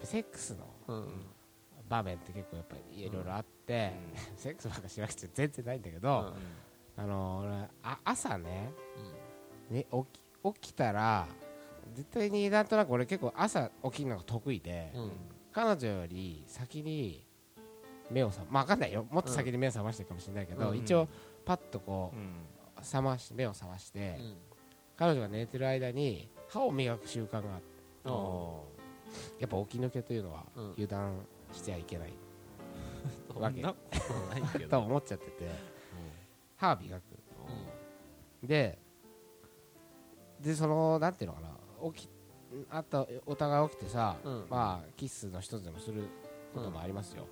[0.00, 1.26] ぱセックスのうん
[1.88, 3.92] 場面って結構やっぱりいろいろあって、
[4.36, 6.34] セックスなんかしなくて全然ないんだけど、
[6.96, 8.72] あの俺あ朝ね
[9.70, 10.20] ね起き
[10.54, 11.26] 起きたら
[11.94, 15.12] 絶対になんとなく俺結構朝起きるのが得意で、うん。
[15.52, 17.26] 彼女より先に
[18.08, 19.06] 目を覚まあ分かんないよ。
[19.10, 20.78] もっと先に目を覚ましてるかもしれないけど、うん。
[20.78, 21.08] 一応
[21.44, 22.20] パッとこうん。
[22.20, 22.24] う
[22.82, 24.36] 覚まし目を覚まして、うん。
[24.96, 27.66] 彼女が寝てる間に歯を磨く習慣があって。
[28.04, 28.79] あ
[29.38, 30.70] やっぱ起き抜けというのはうん。
[30.72, 31.14] 油断
[31.52, 32.12] しちゃいけない
[33.34, 33.62] あ わけ。
[34.68, 35.50] と思っちゃってて。
[36.56, 37.02] 歯磨く。
[38.42, 38.78] うで
[40.40, 41.50] でそのなんていうのかな。
[41.92, 42.10] 起き
[42.70, 44.46] あったお互い起きてさ、うん。
[44.48, 46.04] まあキスの一つでもする
[46.54, 47.26] こともありますよ、ん。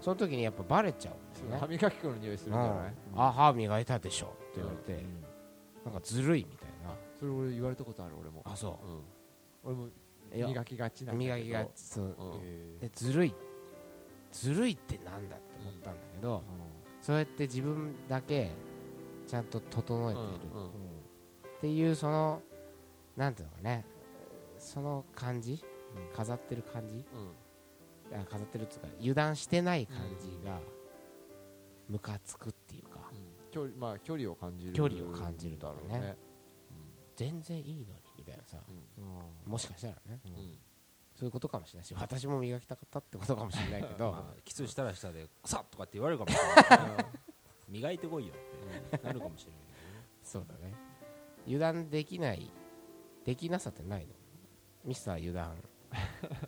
[0.00, 1.56] その時にやっぱバレちゃうんですね。
[1.58, 2.94] 歯磨き粉の匂いするんじゃない？
[3.12, 3.20] うん。
[3.22, 5.22] あ歯磨いたでしょって言われて、ん。
[5.84, 6.94] なんかずるいみたいな。
[7.18, 8.42] それ俺言われたことある俺も。
[8.44, 9.02] あそうん。
[9.64, 9.88] 俺も
[10.44, 11.34] 磨きがちなんだけど。
[11.36, 12.04] 磨きがそう。
[12.04, 12.12] うん。
[12.82, 13.34] へでずるい。
[14.32, 16.42] ずるいってなんだって思ったんだけど、
[17.00, 18.50] そうやって自分だけ
[19.26, 20.28] ちゃんと整えている。
[21.58, 22.42] っていうその
[23.16, 23.84] なんていうのかね。
[24.58, 25.62] その感じ。
[26.14, 27.04] 飾ってる感じ。
[28.10, 28.20] うん。
[28.20, 30.60] あ飾ってるっていうか油断してない感じが
[31.88, 33.10] ムカつくっていうか。
[33.50, 36.00] 距離まあ距離を感じる距離を感じるだろうね。
[36.00, 36.16] ね
[37.16, 38.05] 全然いいのに。
[38.05, 38.58] みたいなさ。
[38.68, 39.50] うん。
[39.50, 40.20] もしかしたらね。
[40.24, 40.58] うん。
[41.14, 44.12] そういうことかもしれないし私も磨きたかったってことかもしれないけど。
[44.12, 47.06] まあキスしたらしたで「さっ!」とかって言われるかもしれない。
[47.68, 49.60] 磨いてこいよってなるかもしれない
[50.22, 50.74] そうだね。
[51.46, 52.50] 油断できない
[53.24, 54.14] できなさってないの。
[54.84, 55.56] ミスター油断。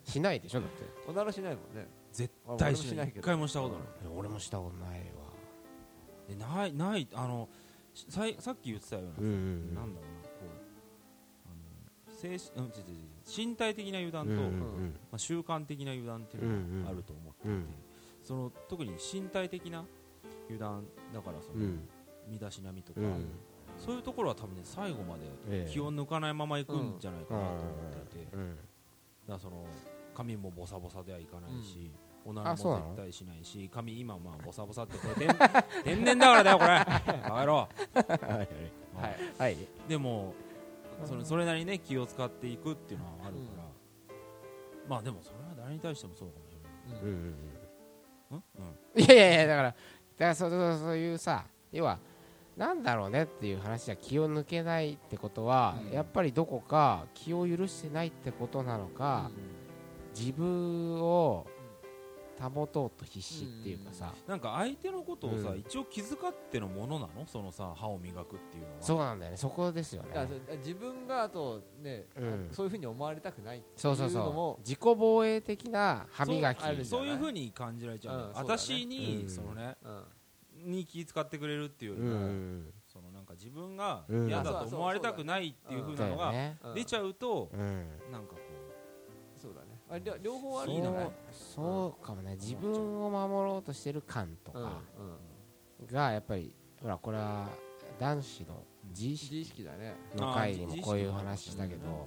[0.05, 0.85] しないでしょだって。
[1.09, 1.89] おならしないもんね。
[2.13, 3.09] 絶あ対しない。
[3.09, 3.87] 一回もしたことない。
[4.15, 5.07] 俺もしたことないわ。
[6.29, 7.49] でないないあの
[7.95, 9.75] しさいさっき言ってたような、うんうん。
[9.75, 10.18] なんだろうな
[12.21, 12.95] 精神うん違う違う
[13.39, 13.47] 違う。
[13.49, 14.95] 身体的な油断と、うんうまん。
[15.13, 17.65] あ、習慣的な油断っていうのがあると思っていて、うん
[18.23, 19.85] その特に身体的な
[20.49, 20.85] 油断
[21.15, 21.89] だからその、うん。
[22.29, 23.25] 身だしなみとか、うん。
[23.79, 25.73] そういうところは多分ね最後までええ。
[25.73, 28.57] 気を抜かないまま行くんじゃないかなと思っていて、うん。
[29.29, 29.65] らその
[30.15, 31.91] 髪もボサボサではいかないし、
[32.25, 35.37] おならも絶対しないし髪今まあボサボサってこれ天
[35.85, 36.69] 天然だからだよこれ。
[36.69, 37.55] バカ野郎。
[37.55, 37.69] は
[38.43, 38.49] い
[39.39, 39.57] はい。
[39.89, 40.35] でも
[41.05, 43.63] そのそれなりにね気を使っていくっていうのはあるから、
[44.89, 46.57] まあでもそれは誰に対してもそうかもし
[46.91, 47.03] れない。
[47.03, 47.09] うん。
[47.09, 47.15] うん？
[48.31, 48.43] うん。
[48.97, 49.77] うんいやいやいやだからだか
[50.19, 51.99] らそうそうそういうさ要は
[52.57, 55.93] なんだろうねっていう話じゃ気を抜けないってことは、うん。
[55.93, 59.31] やっぱりどこか気を許してないってことなのか、
[60.19, 61.47] 自分を
[62.41, 65.59] 保とうと必死っていうかさ、なんか相手のことをさ、うん。
[65.59, 67.27] 一応気遣ってのものなの？
[67.27, 68.75] そのさ歯を磨くっていうのは。
[68.81, 69.37] そうなんだよね。
[69.37, 70.09] そこですよね。
[70.09, 72.49] だからそれ自分があとねうん。
[72.53, 74.59] そういうふうに思われたくないってそうそうそいうのもう。
[74.61, 79.29] 自己防衛的な歯磨きそういそういうふうに感じられちゃう私に、うん。
[79.31, 80.73] そのねうん。
[80.73, 84.27] に気遣ってくれるっていうようりも、んそのなんか自分がうん。
[84.27, 86.33] 嫌だと思われたくないっていうふうなのが
[86.75, 87.87] 出ちゃうと、うん。
[88.11, 88.35] なんか
[89.91, 92.37] あ両両方あるそうそうかもね。
[92.37, 94.67] 自分を守ろうとしてる感とうんう
[95.85, 95.87] ん。
[95.87, 97.49] かがやっぱりほらこれは
[97.99, 99.95] 男子の自意自意識識だね。
[100.15, 102.07] の回にもこういう話したけど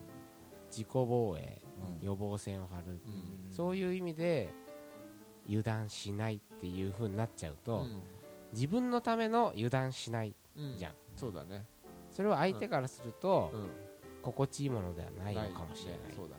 [0.70, 1.62] 自己防衛
[2.02, 2.84] う、予防線を張る。
[2.92, 3.54] うん。
[3.54, 4.54] そういう意味で
[5.48, 8.02] 油断しないっていう風になっちゃうとうん。
[8.54, 10.94] 自分のための油断しないうんじゃん。
[11.16, 11.66] そうだね。
[12.12, 13.70] それは相手からするとうん。
[14.22, 16.12] 心地いいものではないのかもしれない。
[16.12, 16.36] っそうだ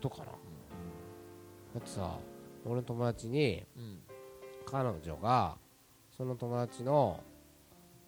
[0.00, 0.32] ことかな。
[0.32, 0.32] だ
[1.78, 2.18] ってさ
[2.64, 4.00] 俺の友達にうん。
[4.66, 5.56] 彼女が
[6.16, 7.20] その友達の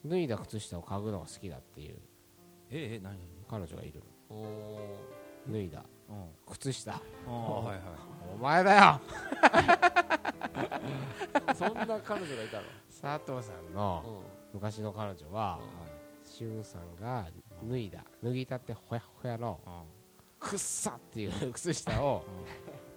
[0.04, 1.96] 脱いだ靴下を嗅ぐのが好きだっていう。
[2.70, 3.16] ええ何
[3.48, 4.80] 彼女がいるお
[5.50, 5.82] 脱いだ。
[6.50, 6.92] 靴下。
[6.92, 6.98] は
[7.28, 7.78] いはい。
[8.34, 9.00] お前だよ。
[11.54, 12.64] そんな彼女がいたの？
[13.18, 14.22] 佐藤さんの
[14.52, 15.58] 昔の彼女は
[16.24, 17.26] しゅんさんが
[17.64, 20.01] 脱いだ脱ぎたてほやほやのうん
[20.42, 22.24] くっさっていう靴下を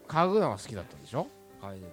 [0.07, 1.27] 嗅ぐのが好きだったんでしょ？
[1.61, 1.87] 嗅いで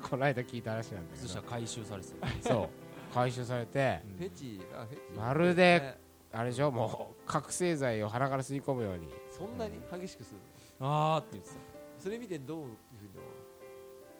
[0.00, 1.28] この間聞いた話なんだけど。
[1.28, 2.08] た靴下回収されて
[2.42, 2.48] た。
[2.48, 2.68] そう。
[3.14, 5.18] 回収されてフェチあフェチ。
[5.18, 5.98] まるでね。
[6.32, 6.70] あれでしょ？
[6.70, 9.08] もう覚醒剤を鼻から吸い込むように。
[9.36, 10.38] そんなに激しくする
[10.78, 11.14] の？
[11.14, 11.56] あーって言ってた。
[11.98, 12.76] それ見てどういうふうに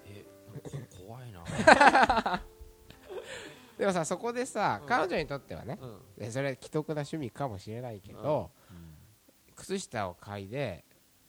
[0.07, 0.71] えこ
[1.07, 2.43] 怖いな。
[3.79, 4.89] でもさそこでさうん。
[4.89, 8.51] 彼女にとってはね思うでそれは既得な趣味かもしれないけど
[9.61, 10.85] 靴下を嗅いで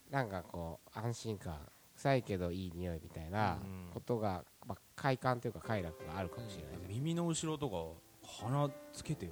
[0.09, 1.57] なんかこう安心感
[1.95, 3.89] 臭いけどいい匂いみたいなうん。
[3.93, 7.75] ことが、まあ、快感というか快楽があるかもしれない耳の後ろとか
[8.43, 9.31] 鼻つけてよ。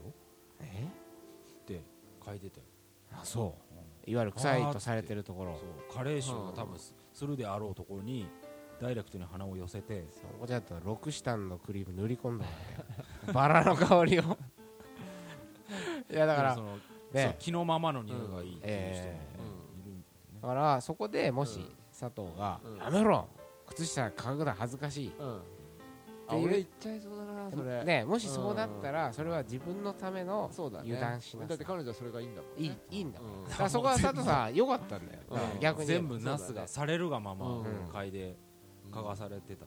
[0.59, 0.87] え？
[1.61, 1.81] って
[2.25, 2.49] 書いて。
[2.49, 2.65] たよ
[3.13, 3.55] あそ
[4.05, 4.09] う。
[4.09, 5.55] いわゆる臭いとされてるところ。
[5.55, 5.95] そう。
[5.95, 8.27] 加齢臭が多分すするであろうところに
[8.81, 10.05] ダイレクトに鼻を寄せて。
[10.11, 12.53] そこじゃとロクシタンのクリーム塗り込んだんだ
[13.27, 14.37] よバラの香りを。
[16.11, 16.77] いやだからその
[17.13, 17.35] ね。
[17.39, 19.09] 気のままの匂いがいいっていう人も。
[19.09, 19.19] ね
[19.77, 20.03] えいるん。
[20.41, 21.75] だからそこでもしうん。
[21.91, 23.27] 佐藤がうん「やめろ。
[23.67, 25.07] 靴下嗅ぐの恥ずかしい。
[25.07, 25.41] うん。
[26.29, 27.83] ていうあ俺行っちゃいそうだなそれ。
[27.83, 31.49] ねもしそうだったらそれは自分のための油断しなさい。
[31.49, 32.55] だって彼女はそれがいいんだもんね。
[32.57, 35.19] いいいいんだからそこは佐藤さん良かったんだよ。
[35.59, 35.87] 逆に。
[35.87, 37.65] 全部ナスがされるがままうん。
[37.91, 38.37] 嗅いで
[38.91, 39.65] 嗅がされてた。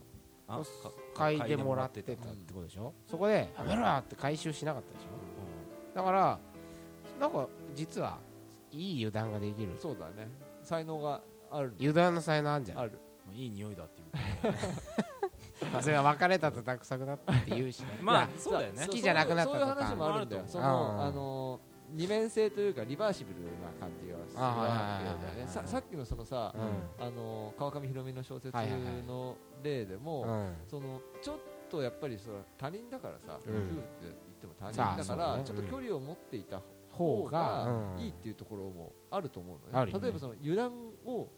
[1.15, 2.13] 嗅いでもらってた。
[2.13, 2.23] って
[2.53, 2.93] ことでしょ？
[3.07, 5.97] そこで「やめろ!」って回収しなかったでしょ？
[5.97, 6.39] だから
[7.23, 8.19] なんか実は
[8.73, 9.77] いい油断ができる。
[9.79, 10.29] そうだね。
[10.65, 11.21] 才能が
[11.53, 11.73] ある。
[11.79, 12.79] 油断の才能あるんじゃん。
[12.81, 12.91] ある。
[12.95, 14.09] うんいい匂いだっていう
[15.73, 17.99] まあそれが別れたとたくさくなったって言うしね。
[18.03, 18.85] まあそうだよね。
[18.85, 20.29] 好きじゃなくなったそういう話もあるん。
[20.29, 20.63] だよとかそう。
[20.63, 21.61] んのあの
[21.93, 25.47] 二面性というかリバーシブルな感じがするわけだよね。
[25.47, 26.53] ささっきのそのさ
[26.99, 27.07] うん。
[27.07, 29.03] あの川上弘美の小説はいはいはい。
[29.05, 30.57] の例でもうん。
[30.67, 31.37] そのちょっ
[31.71, 33.55] とやっぱりその他人だからさ、うん。
[33.55, 35.45] 夫婦って言っても他人だから、ね。
[35.45, 36.61] ちょっと距離を持っていた
[36.93, 40.73] 方方ががいいっていうところもあると思うのね、例えばその油断
[41.05, 41.29] を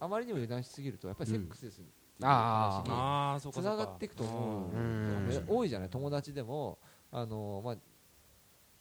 [0.00, 1.84] あまりにも油断しすぎるとやっぱりセックスですう
[2.22, 6.78] あ話にああそうかつながっていくと思う多いじゃない友達でも
[7.12, 7.76] あの、まあ、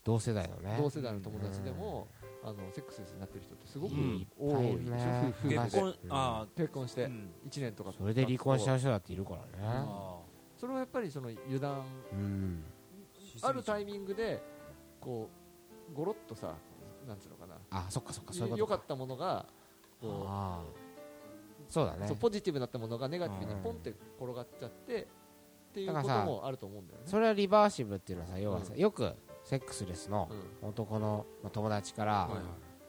[0.04, 0.78] 同世代のね。
[0.80, 2.08] 同世代の友達でも、
[2.44, 4.00] あのセックスレスになってる人ってすごくうん。
[4.00, 5.24] 多い、いっぱいいるね。
[5.30, 7.32] 夫婦で結婚あ結婚してあうん。
[7.48, 9.44] 1年とかそれで離婚しちゃうう人だっているからね。
[9.62, 10.20] あ
[10.58, 12.64] それはやっぱりその油断うん。
[13.42, 14.42] ーあるタイミングで
[15.00, 15.30] こ
[15.92, 16.54] うゴロッとさ
[17.08, 17.56] なんつうのかな。
[17.72, 19.46] あそっかそっかそういうこと良かったものが
[20.02, 20.90] こああ
[21.68, 22.08] そうだう、ね。
[22.08, 23.62] そうポジティブだったものがネガティブにうん。
[23.62, 25.06] ポンって転がっちゃってっ
[25.74, 27.06] ていうこともあると思うんだよね。
[27.08, 28.80] それはリバーシブルっていうのはさ要はさうん。
[28.80, 29.14] よく
[29.44, 30.30] セックスレスの
[30.62, 30.70] うん。
[30.70, 32.30] 男のまあ友達から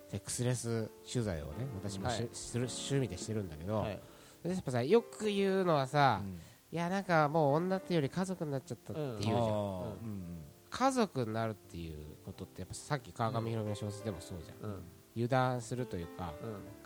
[0.08, 2.28] セックスレス取材をね私もしはい。
[2.32, 4.00] する趣味でしてるんだけどはい。
[4.42, 6.40] でやっぱさよく言うのはさうん。
[6.72, 10.38] いやなんかもう女っていうより家族になっちゃったって言うじゃんうん
[10.70, 14.70] 家族になるっていうことってやっぱさっき川上弘美の小説でもそうじゃん。
[14.70, 14.82] うん。
[15.16, 16.32] 油断するというか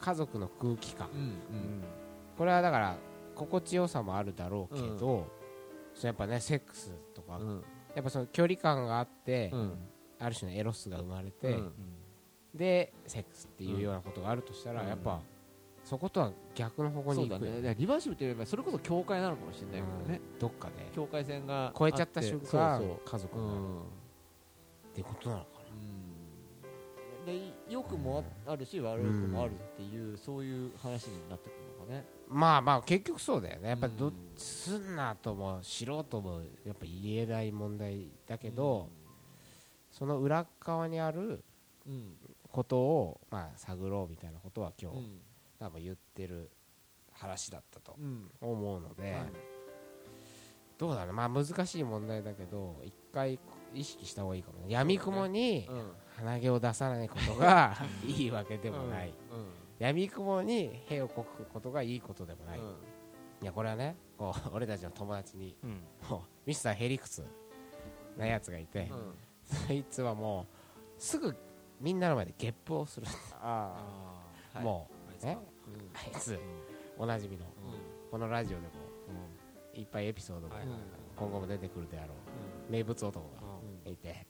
[0.01, 1.09] 家族の空気感。
[2.39, 2.97] これはだから
[3.35, 5.29] 心地よさもあるだろうけど、
[5.95, 7.65] そのやっぱねセックスとか、うん。
[7.95, 9.79] やっぱその距離感があって、うん。
[10.19, 11.73] ある種のエロスが生まれて、うん。
[12.55, 14.89] でセックスっていうようなことがあるとしたら、うん。
[14.89, 15.21] やっぱ
[15.85, 17.45] そことは逆の方向に行く。
[17.45, 17.75] よそうだね。
[17.75, 20.39] でリバーシブルっていうよりはそれこそ境界なのかもしれないけどね、うん。
[20.39, 22.79] どっかで境界線が超えちゃった瞬間。
[22.79, 23.81] そう家族になるそううん。
[23.81, 23.83] っ
[24.95, 27.27] てことなのかうん。
[27.27, 32.07] で良くもあるし悪くもあるっていう、そういう話になってくるのかね。
[32.29, 33.69] なまあまあ結局そうだよね。
[33.69, 38.89] やっぱどっうんすんなとも素人もやっぱ言えない問題だけど、
[39.91, 41.45] その裏側にある
[41.87, 42.17] うん。
[42.51, 45.21] ことを、まあ、探ろうみたいなことは今日、うん
[45.65, 46.51] 多分言ってる
[47.11, 48.31] 話だったとうん。
[48.43, 49.23] 思うので、はい。
[50.77, 53.39] どうだろうまあ難しい問題だけど一回
[53.73, 54.67] 意識した方がいいかもね。
[54.69, 55.93] 闇雲にうん。
[56.17, 57.77] 鼻毛を出さないことが
[58.07, 59.15] いいわけでもない、うん。
[59.79, 62.67] 闇雲に屁をこくことがいいことでもない、うん。
[62.67, 65.83] いやこれはねこう 俺たちの友達にうん。
[66.11, 67.25] もうミスターヘリクス
[68.19, 69.15] なやつがいて、うん。
[69.45, 70.47] そいつはもう
[70.99, 71.35] すぐ
[71.81, 73.07] みんなの前でゲップをする、
[73.41, 73.75] あ
[74.53, 74.65] あはい。
[74.65, 74.89] も
[75.23, 75.39] うね
[75.95, 76.39] あいつ
[76.99, 77.49] おなじみのー
[78.11, 78.69] このラジオでも
[79.75, 80.57] いっぱいエピソードが
[81.17, 82.17] 今後も出てくるであろう
[82.69, 83.85] う名物男うん。
[83.85, 84.27] がいて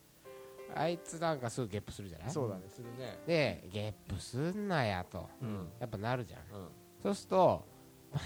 [0.74, 2.28] あいつなんかすぐゲップするじゃない？
[2.28, 3.18] んそうだねするね。
[3.26, 5.28] でゲップすんなやと。
[5.40, 5.68] うん。
[5.78, 6.40] やっぱなるじゃん。
[6.40, 6.68] うん。
[7.02, 7.64] そうすると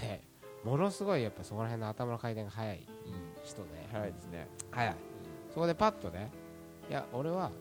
[0.01, 0.21] ね
[0.63, 2.87] ものすごいやっぱそこら辺の頭の回転が速い
[3.43, 3.69] 人で。
[3.91, 4.47] 早いですね。
[4.71, 4.95] 速い。
[5.53, 6.31] そこでパッとね
[6.89, 7.51] いや俺は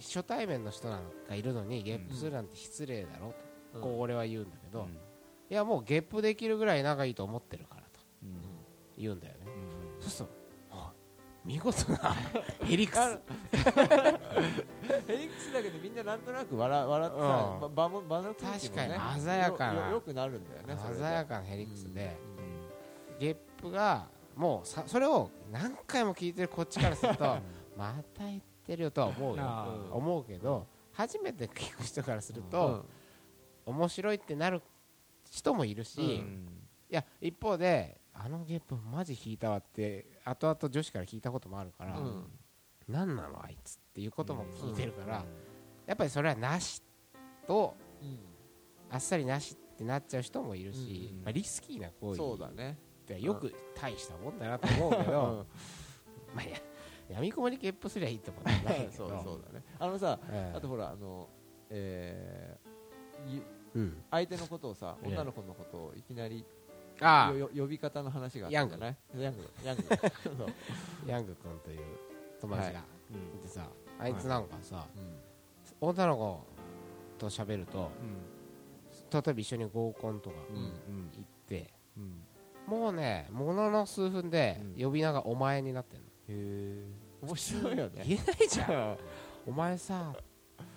[0.00, 3.34] 初対面の人なんかいるのにゲップするなんて失礼だろと、
[3.80, 4.86] こう俺は言うんだけど、
[5.50, 8.40] いやもうゲップできるぐらい仲いいと思ってるからとうん。
[8.96, 9.40] 言うんだよね。
[9.46, 10.34] うんそうすると
[10.76, 10.92] あ
[11.44, 12.14] 見事な
[12.64, 13.18] ヘリクあス
[15.06, 17.60] ヘリクスだけどみんななんとなく笑笑ってさうん。
[17.60, 22.16] ば場も場の空気もね確かに鮮やかなよくなるんだよね鮮やかなヘリクスで、
[23.16, 27.24] うゲップがもうさそれを何回も聞いてるこっちからすると
[27.76, 29.88] また言ってるよとは思うよ。
[29.92, 32.48] 思うけど初めて聞く人からするうん。
[32.50, 32.84] と、
[33.66, 34.62] 面白いってなる
[35.30, 36.06] 人もいるし、うん。
[36.06, 36.48] ん
[36.90, 42.24] いや一方であのゲップマジ引いたわって後々女子から聞いたこともあるから、うん。
[42.88, 45.24] 何なのあいつっていうことも聞いてるから、うん。
[45.86, 46.82] やっぱりそれはなし
[47.46, 48.18] とうん。
[48.90, 52.78] あっさりなしってなっちゃう人もいるし、うんまあ、リスキーな行為そうだね。
[53.02, 55.46] ってよく大したもんだなと思うけど、
[56.34, 56.56] まあいや
[57.10, 59.64] 闇雲にゲップすりゃいいってことはないけど そうそうだね。
[59.78, 60.56] あのさうん。
[60.56, 61.28] あとほらあの
[61.70, 62.73] えー
[64.10, 66.44] 相手のことをさええ女の子のことをいきなり
[67.00, 68.96] あよよ呼び方の話があったんじゃない？
[69.18, 69.40] ヤング。
[69.64, 69.82] ヤング。
[71.06, 71.34] ヤング。
[71.42, 71.80] 君という
[72.40, 72.84] 友達が。
[73.12, 73.38] うん。
[73.38, 73.68] いてさ
[73.98, 75.88] あいつなんかさうん。
[75.88, 76.44] 女の子
[77.18, 77.90] と喋ると
[79.12, 80.56] 例えば一緒に合コンとかうん。
[80.56, 82.24] うん行ってうん。
[82.66, 84.84] もうねものの数分でうん。
[84.84, 86.06] 呼び名がお前になってんの。
[86.28, 86.84] へ
[87.22, 88.04] 面白いよね。
[88.06, 88.98] 言えないじゃん。
[89.46, 90.14] お前さ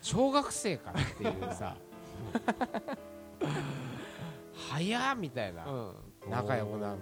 [0.01, 1.77] 小学生かっていうさ
[4.69, 5.65] 早っみたいな。
[5.65, 5.91] うん。
[6.29, 7.01] 仲良くなるのね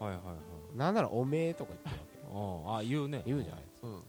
[0.00, 0.78] えはいはいはい。
[0.78, 3.22] なんならおめえとか言ってるわけああ言うね。
[3.26, 3.64] 言うじゃない。
[3.82, 4.02] うん。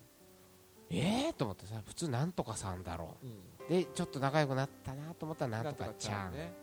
[0.89, 3.15] ええと思ってさ普通なんとかさんだろ。
[3.23, 3.27] う
[3.71, 6.33] でちょっと仲良くなったなと思ったらなんとかちゃん。
[6.33, 6.53] ね。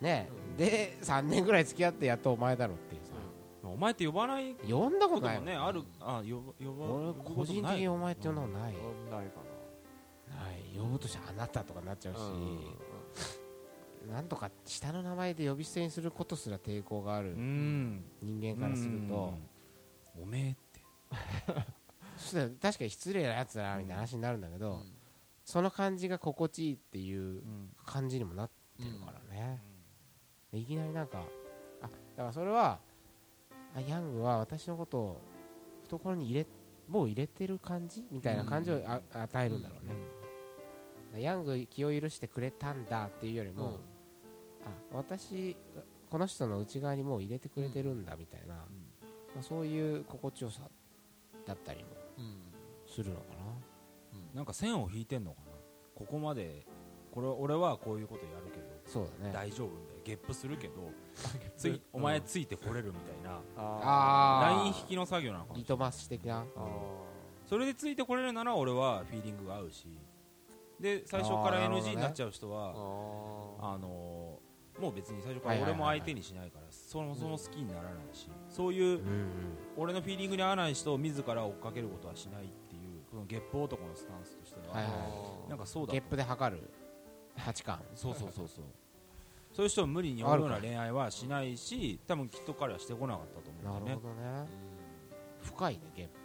[0.00, 0.56] ねうん。
[0.56, 3.12] で3年ぐらい付き合ってやっとお前だろっていうさ。
[3.62, 4.54] お前って呼ばない？
[4.54, 5.56] こ呼んだこととないもんもね。
[5.56, 9.10] あるあ呼ば呼ば俺個人的ないにお前って呼んだことないうん。
[9.10, 9.49] ないかない
[10.78, 12.18] 呼ぶとしたらあなたとかになっちゃうし
[14.08, 14.28] なうん。
[14.28, 19.34] とか下の名前で呼び捨てにすることすら抵抗があるうん人間からすると。
[20.16, 20.22] うん。
[20.22, 20.80] おめえって。
[22.16, 24.92] そしたら確かに失礼なやつだなみたいな話になるんだけど、うん。
[25.44, 29.62] その感じが心地いいっていううん感じにもなってるからね、
[30.52, 31.24] でいきなりなんか
[31.82, 32.78] あだからそれは
[33.74, 35.20] あヤングは私のことを
[35.84, 36.46] 懐に入れ
[36.88, 39.94] もう入れてる感じみたいな感じをあ与えるんだろうね、
[41.18, 43.72] ヤング気を許してくれたんだっていうよりも、うん。
[43.72, 43.76] あ
[44.92, 45.56] 私
[46.10, 48.62] この人の内側にもう入れてくれてるんだみたいな、ま
[49.40, 50.62] あ、そういう心地よさ
[51.46, 52.36] だったりもうん
[52.86, 53.22] するのか
[54.34, 54.42] な。
[54.42, 54.44] ん。
[54.44, 55.52] か線を引いてんのかな。
[55.94, 56.66] ここまで
[57.12, 59.32] これ俺はこういうことやるけどなそうだね。
[59.34, 60.02] 大丈夫みたいな。
[60.02, 60.90] ゲップするけど
[61.56, 64.56] ついお前ついてこれるみたいなああー。
[64.58, 65.62] ライン引きの作業なのかもしれない。
[65.62, 66.44] リトマス的な？
[67.48, 69.86] それでついてこれるなら俺はフィーリングが合うし
[70.80, 72.68] で最初から NG になっちゃう人ーは
[73.60, 79.00] ああのーもう別に最初から俺も相手にしないからそもそも好きにならないしそういううんうん。
[79.76, 84.90] 俺のフィーリングに合わない人を自ら追っかけることはしないっていうこのゲップ男のスタンスとしてははいは
[85.46, 86.62] いなんかそうだゲップで測る。
[87.44, 87.80] 価値観。
[87.94, 88.64] そうそうそうそう。
[89.52, 94.02] そういう人を無理に追うような恋愛はしないし多分きっと彼はしてこなかったと思うんだよね。
[94.02, 94.48] なるほどね。
[95.42, 96.18] 深いねゲップ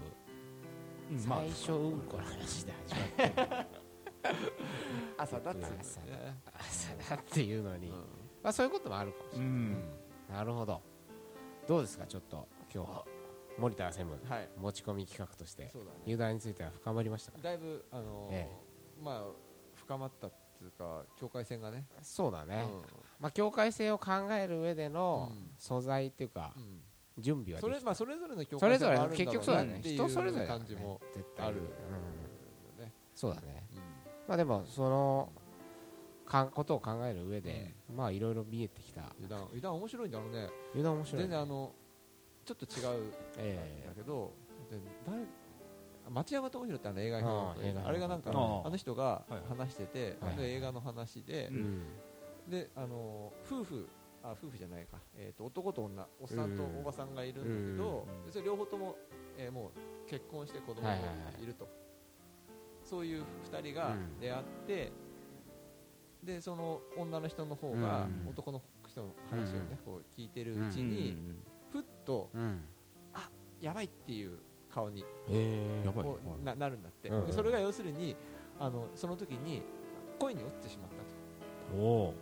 [1.11, 3.67] うんまあ最初うんこの話で始まって
[5.17, 6.35] 朝だっつうの朝だね。
[6.53, 7.89] 朝だっていうのに、
[8.43, 9.83] まあ、そういうこともあるかもしうれない、ん。
[10.29, 10.81] なるほど。
[11.67, 13.05] どうですかちょっと今日は。
[13.57, 14.49] 森田専務はい。
[14.57, 15.97] 持ち込み企画としてそうだね。
[16.03, 17.37] 油断については深まりましたか？
[17.41, 18.49] だいぶあのーえ
[19.01, 19.23] まあ
[19.75, 21.85] 深まったっていうか境界線がね。
[22.01, 22.81] そうだね、うん。
[23.19, 25.51] まあ、境界線を考える上でのうん。
[25.57, 26.81] 素材っていうかうん。
[27.17, 29.81] 準備はそれまあそれぞれの境それぞれ界線があるんだろ結局そうだね。
[29.81, 32.83] 人それぞれだね感じも絶対あるうん。
[32.83, 33.65] ねそうだね。
[33.71, 33.74] うん
[34.27, 35.29] まあでもその
[36.25, 39.13] かことを考える上で、まあいろいろ見えてきた。
[39.21, 40.49] 油断油断面白いんだろうね。
[40.71, 41.21] 油断面白い。
[41.21, 41.71] ね全然あの
[42.45, 43.03] ちょっと違う。
[43.03, 43.83] んえ。
[43.87, 44.33] だけど
[44.71, 45.23] で誰
[46.09, 47.17] 町山智博ってあの映画
[47.85, 48.67] あれがなんかああ。
[48.67, 51.51] あの人がはい話しててはいで映画の話で
[52.47, 53.87] であの夫婦
[54.23, 58.25] あ夫婦じゃないか、えー、と男と女おっさんとおばさんがいるんだけど、うん。
[58.25, 58.95] でそれ両方とも、
[59.37, 61.43] えーもう結婚して子供がはいはいはい。
[61.43, 61.67] いると、
[62.85, 64.19] そういう2人がうん。
[64.19, 64.91] 出会って、
[66.23, 68.29] でその女の人の方がうん。
[68.29, 69.77] 男の人の話をね、うん。
[69.77, 70.89] こう聞いてるうちうん。
[70.89, 71.17] に、
[71.71, 72.61] ふっとうん。
[73.61, 74.37] やばいっていう
[74.69, 77.25] 顔にうななるんだって、うん。
[77.25, 78.15] でそれが要するに
[78.59, 79.63] あのその時に
[80.19, 81.81] 恋に落ちてしまったと。
[81.81, 82.13] おお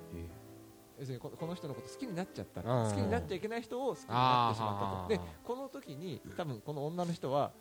[0.99, 2.89] 要するにここの人のこと好きになっちゃった、うん。
[2.89, 5.23] 好きになっちゃいけない人を好きになってしまったと。
[5.23, 7.51] であこの時に多分この女の人は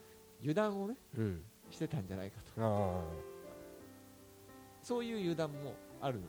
[0.40, 2.62] 油断をねーうんしてたんじゃないかと。
[2.62, 3.02] あ
[4.82, 6.20] そういう油断もある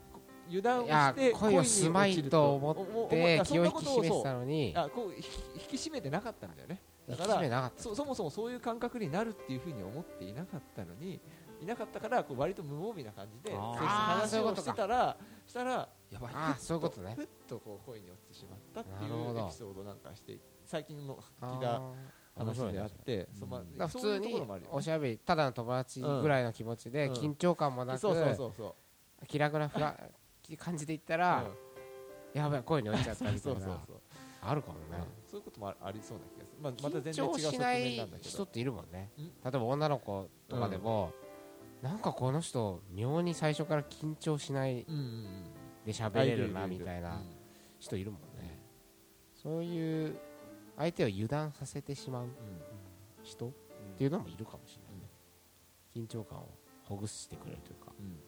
[0.48, 4.74] 油断をして恋をすまいと思おおでお気を引き締めてたのに。
[4.76, 5.22] あこう引
[5.70, 6.82] き締めてなかったんだよね。
[7.08, 7.84] だからなかった。
[7.84, 11.20] そそもそもそういう感覚になるっていうふうに思っていなかったのに
[11.62, 16.32] いなかったからこう割と無防備な感じで話をしてたらしたらやばい。
[16.34, 17.16] ああそういうことね。
[17.18, 21.82] ふっとこう恋に落ちてしまったっていうエピソードなんかして最近のあ聞いたー
[22.36, 27.14] 話であってそうまあ普通におしゃべりただの友達ぐらいの気持ちでうん。
[27.14, 28.76] 緊張感もなくそうそうそうそ
[29.22, 29.26] う。
[29.28, 29.98] 気楽なふら
[30.58, 31.46] 感じで言ったら
[32.34, 33.98] やばい恋に落ちちゃったみたそいうなそうそう。
[34.42, 35.04] あるかもね。
[35.30, 36.58] そういうこともあありそうな気がする。
[36.62, 38.30] まあまた全然違う側しない面なんだけど。
[38.30, 39.12] 人っているもんね。
[39.18, 39.22] ん。
[39.22, 41.12] 例えば女の子とかでも
[41.82, 44.86] なんかこの人妙に最初から緊張しない
[45.86, 47.24] で喋れるなみたいなうん
[47.80, 48.60] 人いるもんね。
[49.36, 50.18] そういう
[50.78, 52.28] 相手を油断させてしまう
[53.22, 53.52] 人っ
[53.98, 55.10] ていうのもいるかもしれないね。
[55.96, 56.50] 緊張感を
[56.84, 57.92] ほぐしてくれるというか。
[58.00, 58.20] うん。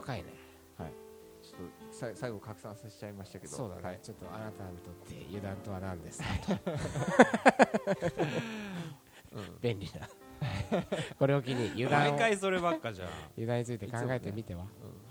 [0.00, 0.24] 深いね。
[0.76, 0.92] はい。
[1.42, 3.56] ちちょっとさ最後拡散させちゃいましたけど。
[3.56, 3.98] そうだね、はい。
[4.02, 6.26] ちょっとあなたにとって油断とは何ですか？
[9.32, 9.58] うん。
[9.62, 10.08] 便利な。
[11.18, 13.08] これを機に油断を毎回そればっかじゃん。
[13.32, 14.66] 油断について考えてみては、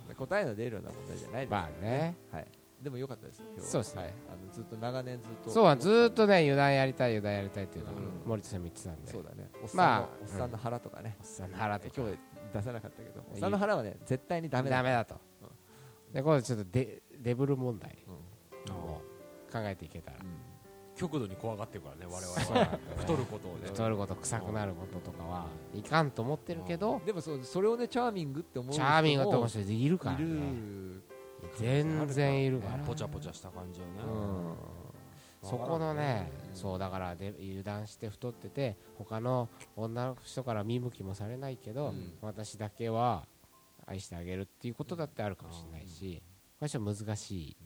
[0.10, 2.16] うん、答えの出るような問題じゃないですまあね。
[2.32, 2.48] はい、
[2.82, 4.02] でも良かったですそうですね。
[4.04, 5.50] はい、あのずっと長年ずっと。
[5.50, 8.30] そうはずーっとね油断やりたい油断やりたいっていうのは、うん。
[8.30, 9.12] 森田さんも言ってたんで。
[9.12, 9.50] そうだね。
[9.64, 11.94] おっさんの,、まあおっさんの腹とかね、おっさんの腹とか。
[11.98, 12.18] 今日
[12.54, 14.78] 出さなかったけどおっさんの腹はね絶対にダメだ。
[14.78, 15.16] ダメだと、
[16.14, 18.74] で今度ちょっとデデブル問題うん。
[18.76, 19.02] を
[19.52, 20.18] 考えていけたら、
[20.96, 22.80] 極度に怖がってるからね我々は。
[22.98, 23.60] 太ることをね。
[23.66, 30.28] 太ること臭くなることとかはいかんと思ってるけどでもそそれをねチャーミングって思うチャーミングと思う人いるからいる。
[30.28, 30.42] ね
[31.58, 33.94] 全然いるから、ポチャポチャした感じよね。
[34.04, 34.56] うん。
[35.42, 42.14] そこのね、うんそうだからで油断して太ってて他の女の人から見向きもされないけど、うん。
[42.22, 43.28] 私だけは
[43.86, 46.22] 愛してあげるっていうことだってあるかもしれないし、
[46.60, 47.58] これちょっと難しい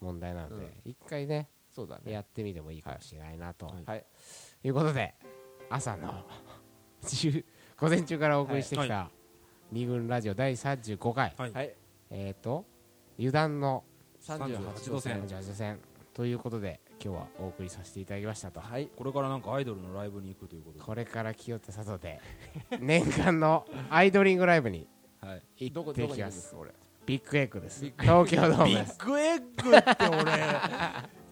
[0.00, 0.90] 問題なので、うん。
[0.90, 2.12] 一回ねそうだね。
[2.12, 3.84] やってみてもいいかもしれないなと、はい。
[3.86, 4.04] はい。
[4.64, 5.14] いうことで
[5.70, 6.24] 朝の
[7.02, 7.44] 10
[7.78, 9.10] 午前中からお送りしてきた
[9.70, 11.74] 二軍ラジオ第35回、はいはい。
[12.10, 12.64] えっ、と
[13.18, 13.84] 油断の
[14.20, 15.22] 38度線。
[15.22, 15.78] 38度線。
[16.14, 18.60] ということで今日はお送りさせていただきましたと。
[18.60, 18.88] はい。
[18.96, 20.84] これからなんかアイドルのライブに行くということで。
[20.84, 22.20] これから清田里で。
[22.80, 24.88] 年間のアイドリングライブに
[25.20, 25.70] はい。
[25.70, 26.40] どこ行ってきます。
[26.40, 26.72] すか俺
[27.04, 27.82] ビッグエッグです。
[27.82, 28.98] ビッグ東京ドームビです。
[28.98, 30.42] ッグエッグって俺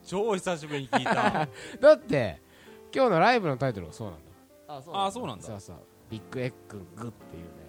[0.04, 1.48] 超久しぶりに聞いた。
[1.80, 2.42] だって
[2.94, 4.30] 今日のライブのタイトルがそうなんだ
[4.76, 5.44] あそあそうなんだ。
[5.44, 5.76] そうそう。
[6.10, 7.48] ビッグエッググっていうね。
[7.58, 7.63] うん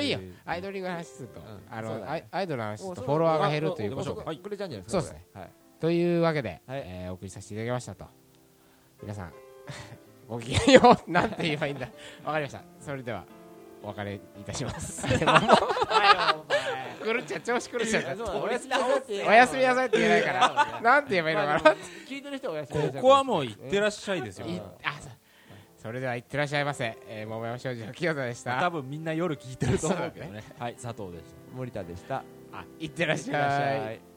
[0.00, 0.18] いいよ。
[0.22, 0.34] えー。
[0.44, 1.44] アイドリングの話すると、ん。
[1.70, 4.38] あの、アイアイドルの話するとフォロワーが減るというおことはい。
[4.38, 5.20] これじゃんじゃないですかそうです。
[5.20, 5.50] ねはい。
[5.80, 6.82] というわけで、はい。
[6.86, 8.04] えーお送りさせていただきましたと。
[9.02, 9.32] 皆さん
[10.28, 11.88] ごきげんようなんて言えばいいんだ。
[12.24, 12.62] わかりました。
[12.80, 13.24] それでは
[13.82, 15.06] お別れいたします。
[17.04, 18.00] 狂っちゃう調子狂っちゃ
[18.40, 20.80] おやすみなさいっておやすみなさいって言えないから。
[20.80, 21.76] なんて言えばいいのかな。
[22.08, 22.92] 聞いてる人はおやすみなさい。
[22.94, 24.46] ここはもう行ってらっしゃいですよ
[25.82, 28.58] そそれでは行ってらっしゃいませ、えー、桃山商事の清田でした。
[28.60, 30.42] 多分みんな夜聞いてると思うけどね。
[30.58, 31.56] はい佐藤でした。
[31.56, 32.24] 森田でした。
[32.52, 34.11] あ行ってらっしゃい